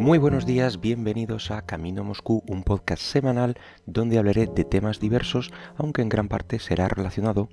[0.00, 5.52] Muy buenos días, bienvenidos a Camino Moscú, un podcast semanal donde hablaré de temas diversos,
[5.76, 7.50] aunque en gran parte será relacionado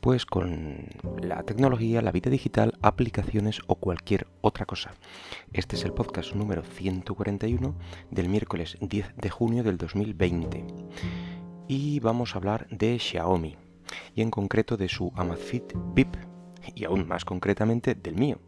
[0.00, 0.86] pues con
[1.20, 4.94] la tecnología, la vida digital, aplicaciones o cualquier otra cosa.
[5.52, 7.74] Este es el podcast número 141
[8.10, 10.64] del miércoles 10 de junio del 2020.
[11.68, 13.58] Y vamos a hablar de Xiaomi
[14.14, 16.16] y en concreto de su Amazfit VIP
[16.74, 18.38] y aún más concretamente del mío,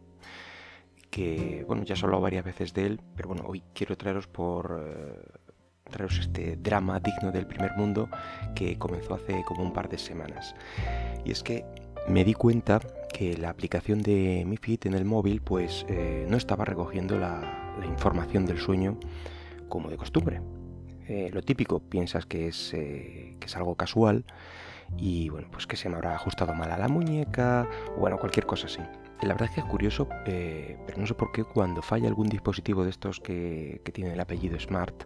[1.15, 4.83] que, bueno, ya he hablado varias veces de él, pero bueno, hoy quiero traeros por...
[4.85, 5.39] Eh,
[5.89, 8.09] traeros este drama digno del primer mundo
[8.53, 10.55] que comenzó hace como un par de semanas.
[11.23, 11.63] Y es que
[12.09, 12.81] me di cuenta
[13.13, 17.77] que la aplicación de Mi Fit en el móvil pues eh, no estaba recogiendo la,
[17.87, 18.99] información del sueño
[19.69, 20.41] como de costumbre.
[21.07, 24.25] Eh, lo típico, piensas que es, que es algo casual
[24.97, 28.45] y bueno, pues que se me habrá ajustado mal a la muñeca o bueno, cualquier
[28.45, 28.81] cosa así.
[29.21, 32.27] La verdad es que es curioso, eh, pero no sé por qué cuando falla algún
[32.27, 35.05] dispositivo de estos que, que tiene el apellido Smart,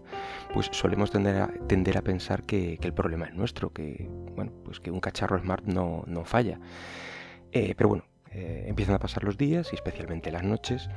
[0.54, 4.80] pues solemos tender a, tender a pensar que, el problema es nuestro, que bueno, pues
[4.80, 6.60] que un cacharro Smart no, no falla.
[7.52, 10.90] Eh, pero bueno, eh, empiezan a pasar los días y especialmente las noches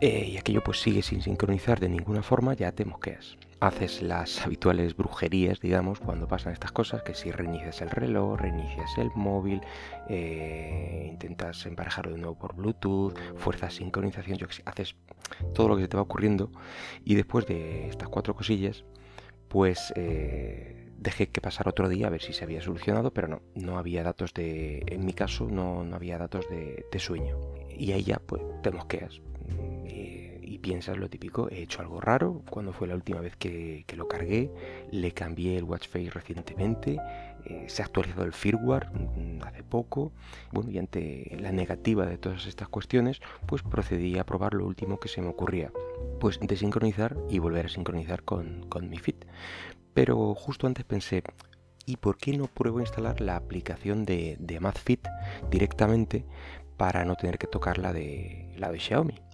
[0.00, 3.36] y aquello pues sigue sin sincronizar de ninguna forma, ya te mosqueas.
[3.58, 8.96] Haces las habituales brujerías, digamos, cuando pasan estas cosas, que si reinicias el reloj, reinicias
[8.96, 9.60] el móvil,
[10.08, 14.94] eh, intentas emparejarlo de nuevo por Bluetooth, fuerzas sincronización, yo que sé, haces
[15.52, 16.52] todo lo que se te va ocurriendo.
[17.04, 18.84] Y después de estas cuatro cosillas,
[19.48, 23.42] pues eh, dejé que pasara otro día a ver si se había solucionado, pero no,
[23.56, 27.36] no había datos de, en mi caso, no, no había datos de, de sueño.
[27.76, 29.20] Y ahí ya, pues, te mosqueas
[30.56, 34.50] piensas lo típico, he hecho algo raro, cuando fue la última vez que, lo cargué,
[34.90, 36.98] le cambié el watch face recientemente,
[37.44, 40.12] eh, se ha actualizado el firmware mm, hace poco,
[40.50, 44.98] bueno, y ante la negativa de todas estas cuestiones, pues procedí a probar lo último
[44.98, 45.70] que se me ocurría,
[46.18, 49.26] pues desincronizar y volver a sincronizar con, con mi Fit.
[49.92, 51.22] Pero justo antes pensé,
[51.84, 54.60] ¿y por qué no pruebo a instalar la aplicación de, de
[55.50, 56.24] directamente
[56.78, 59.27] para no tener que tocar la de, la de Xiaomi?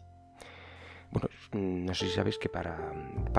[1.14, 2.76] Bueno, no sé si sabéis que para,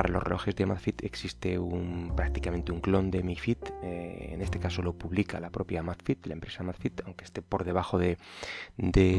[0.07, 3.69] los relojes de Amazfit existe un, prácticamente un clon de Mi Fit.
[3.83, 7.65] Eh, en este caso lo publica la propia Amazfit, la empresa Amazfit, aunque esté por
[7.65, 8.17] debajo de,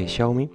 [0.07, 0.49] Xiaomi,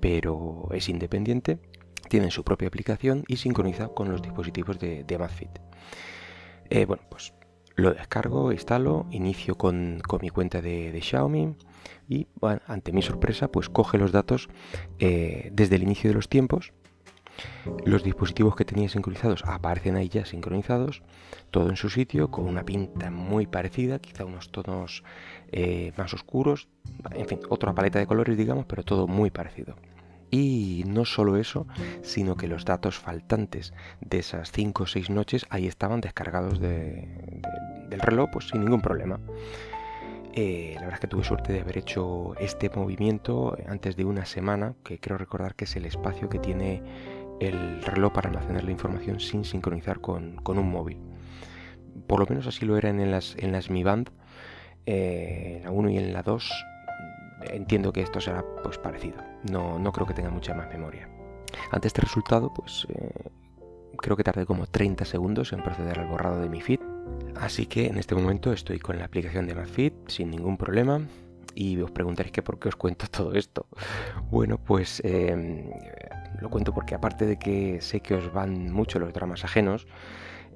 [0.00, 1.60] pero es independiente.
[2.08, 5.28] Tiene su propia aplicación y sincroniza con los dispositivos de, de.
[6.70, 7.32] Eh, bueno, pues
[7.76, 11.54] lo descargo, instalo, inicio con, mi cuenta de, Xiaomi
[12.08, 12.26] y
[12.66, 14.48] ante mi sorpresa pues coge los datos
[14.98, 16.72] eh, desde el inicio de los tiempos
[17.84, 21.02] los dispositivos que tenía sincronizados aparecen ahí ya sincronizados,
[21.50, 25.04] todo en su sitio, con una pinta muy parecida, quizá unos tonos
[25.52, 26.68] eh, más oscuros,
[27.12, 29.76] en fin, otra paleta de colores, digamos, pero todo muy parecido.
[30.30, 31.66] Y no solo eso,
[32.02, 38.00] sino que los datos faltantes de esas 5 o 6 noches ahí estaban descargados del
[38.00, 39.20] reloj, pues sin ningún problema.
[40.38, 44.26] Eh, la verdad es que tuve suerte de haber hecho este movimiento antes de una
[44.26, 46.82] semana, que creo recordar que es el espacio que tiene
[47.40, 50.98] el reloj para almacenar la información sin sincronizar con, un móvil.
[52.06, 54.10] Por lo menos así lo era en las, en las Mi Band,
[54.86, 56.52] eh, en la 1 y en la 2.
[57.50, 59.18] Entiendo que esto será pues parecido.
[59.50, 61.08] No, no creo que tenga mucha más memoria.
[61.70, 63.30] Ante este resultado, pues eh,
[63.98, 66.80] creo que tardé como 30 segundos en proceder al borrado de mi feed.
[67.36, 71.00] Así que en este momento estoy con la aplicación de MyFit sin ningún problema
[71.56, 73.66] y os preguntaréis que por qué os cuento todo esto.
[74.30, 75.70] Bueno, pues em,
[76.40, 79.88] lo cuento porque aparte de que sé que os van mucho los dramas ajenos,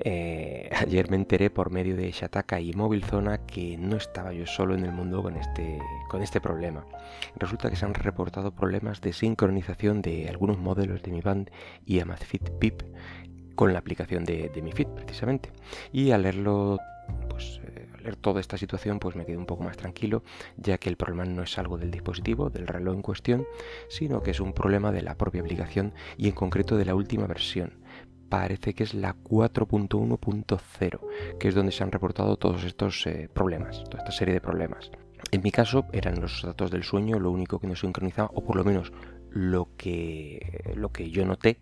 [0.02, 4.46] eh, ayer me enteré por medio de Shataka y Mobile Zona que no estaba yo
[4.46, 5.78] solo en el mundo con este,
[6.08, 6.84] con este problema.
[7.36, 11.50] Resulta que se han reportado problemas de sincronización de algunos modelos de Mi Band
[11.86, 12.82] y Amazfit Pip
[13.54, 15.50] con la aplicación de, de Mi Fit precisamente.
[15.92, 16.78] Y al leerlo,
[17.28, 17.60] pues
[18.00, 20.22] leer toda esta situación pues me quedé un poco más tranquilo,
[20.56, 23.46] ya que el problema no es algo del dispositivo, del reloj en cuestión,
[23.88, 27.26] sino que es un problema de la propia aplicación y en concreto de la última
[27.26, 27.80] versión.
[28.28, 33.82] Parece que es la 4.1.0, que es donde se han reportado todos estos eh, problemas,
[33.84, 34.90] toda esta serie de problemas.
[35.32, 38.56] En mi caso eran los datos del sueño lo único que no sincronizaba, o por
[38.56, 38.92] lo menos
[39.30, 41.58] lo que, lo que yo noté,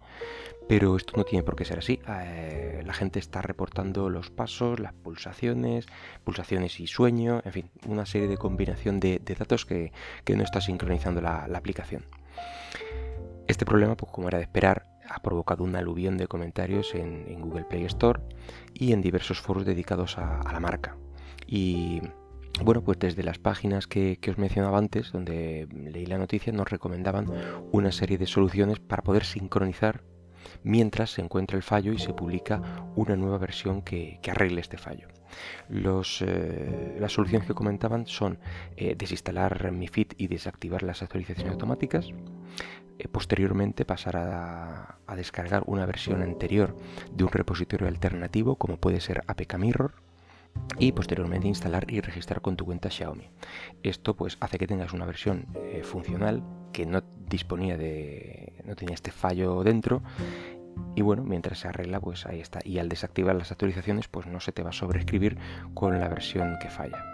[0.69, 2.01] pero esto no tiene por qué ser así.
[2.07, 5.87] Eh, la gente está reportando los pasos, las pulsaciones,
[6.25, 9.93] pulsaciones y sueño, en fin, una serie de combinación de, datos que,
[10.37, 12.05] no está sincronizando la, aplicación.
[13.47, 17.65] Este problema, pues como era de esperar, ha provocado un aluvión de comentarios en, Google
[17.65, 18.21] Play Store
[18.75, 20.97] y en diversos foros dedicados a, a la marca.
[21.47, 22.03] Y
[22.63, 27.27] bueno, pues desde las páginas que, os mencionaba antes, donde leí la noticia, nos recomendaban
[27.73, 30.03] una serie de soluciones para poder sincronizar
[30.63, 35.09] mientras se encuentra el fallo y se publica una nueva versión que, arregle este fallo.
[35.71, 38.39] Eh, las soluciones que comentaban son
[38.77, 42.09] eh, desinstalar MiFID y desactivar las actualizaciones automáticas,
[42.99, 46.77] eh, posteriormente pasar a, descargar una versión anterior
[47.11, 49.95] de un repositorio alternativo como puede ser APK Mirror
[50.79, 53.29] y posteriormente instalar y registrar con tu cuenta Xiaomi.
[53.83, 55.47] Esto pues hace que tengas una versión
[55.83, 56.43] funcional
[56.73, 60.03] que no disponía de no tenía este fallo dentro
[60.95, 62.61] y bueno, mientras se arregla, pues ahí está.
[62.65, 65.39] Y al desactivar las actualizaciones, pues no se te va a sobreescribir
[65.75, 67.05] con la versión que falla.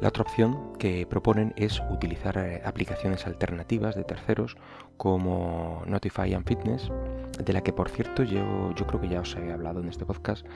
[0.00, 4.56] La otra opción que proponen es utilizar eh, aplicaciones alternativas de terceros
[4.96, 6.90] como Notify and Fitness,
[7.42, 10.06] de la que por cierto yo, yo creo que ya os he hablado en este
[10.06, 10.46] podcast.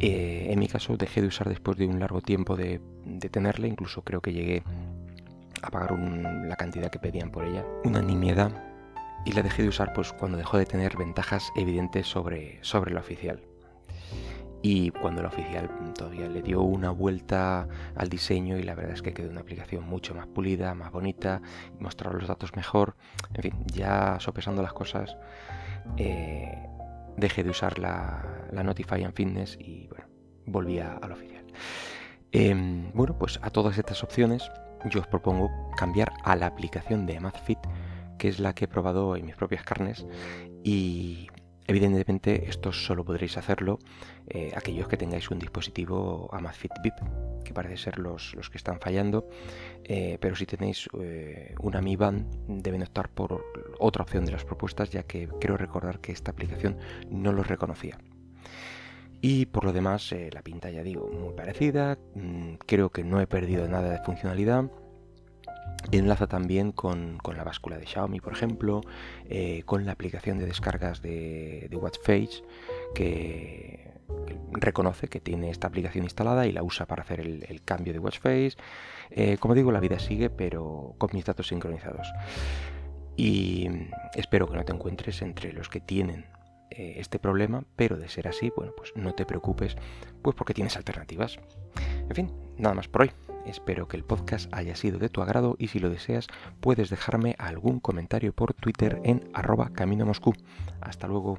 [0.00, 3.68] Eh, en mi caso dejé de usar después de un largo tiempo de, de tenerla,
[3.68, 4.64] incluso creo que llegué
[5.62, 7.64] a pagar la cantidad que pedían por ella.
[7.84, 8.73] Una nimiedad
[9.24, 13.00] y la dejé de usar pues cuando dejó de tener ventajas evidentes sobre, sobre la
[13.00, 13.42] oficial.
[14.62, 19.02] Y cuando la oficial todavía le dio una vuelta al diseño y la verdad es
[19.02, 21.42] que quedó una aplicación mucho más pulida, más bonita,
[21.78, 22.96] mostraba los datos mejor.
[23.34, 25.18] En fin, ya sopesando las cosas,
[25.98, 26.66] eh,
[27.18, 30.06] dejé de usar la, la, Notify and Fitness y bueno,
[30.46, 31.44] volví a, la oficial.
[32.32, 34.50] Em, bueno, pues a todas estas opciones
[34.86, 37.58] yo os propongo cambiar a la aplicación de MathFit
[38.18, 40.06] que es la que he probado en mis propias carnes
[40.62, 41.28] y
[41.66, 43.78] evidentemente esto solo podréis hacerlo
[44.28, 46.94] eh, aquellos que tengáis un dispositivo Amazfit VIP
[47.44, 49.28] que parece ser los, los que están fallando
[49.84, 53.44] eh, pero si tenéis eh, una Mi Band deben optar por
[53.78, 56.78] otra opción de las propuestas ya que quiero recordar que esta aplicación
[57.10, 57.98] no los reconocía.
[59.20, 63.26] Y por lo demás la pinta ya digo muy parecida mm, creo que no he
[63.26, 64.70] perdido nada de funcionalidad
[65.92, 68.80] Enlaza también con, la báscula de Xiaomi, por ejemplo,
[69.28, 72.42] eh, con la aplicación de descargas de, de WatchFace,
[72.94, 73.92] que,
[74.52, 78.56] reconoce que tiene esta aplicación instalada y la usa para hacer el, cambio de WatchFace.
[79.10, 82.12] Eh, como digo, la vida sigue, pero con mis datos sincronizados.
[83.16, 83.68] Y
[84.14, 86.26] espero que no te encuentres entre los que tienen
[86.70, 89.76] eh, este problema, pero de ser así, bueno, pues no te preocupes,
[90.22, 91.38] pues porque tienes alternativas.
[92.08, 93.10] En fin, nada más por hoy.
[93.46, 96.28] Espero que el podcast haya sido de tu agrado y si lo deseas
[96.60, 100.32] puedes dejarme algún comentario por Twitter en arroba camino Moscú.
[100.80, 101.38] Hasta luego.